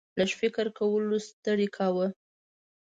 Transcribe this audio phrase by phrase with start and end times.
[0.19, 2.07] لږ فکر کولو ستړی کاوه.